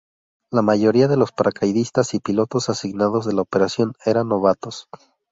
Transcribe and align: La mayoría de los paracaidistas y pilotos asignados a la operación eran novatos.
La 0.51 0.63
mayoría 0.63 1.07
de 1.07 1.15
los 1.15 1.31
paracaidistas 1.31 2.15
y 2.15 2.19
pilotos 2.19 2.69
asignados 2.71 3.27
a 3.27 3.33
la 3.33 3.43
operación 3.43 3.93
eran 4.03 4.29
novatos. 4.29 4.89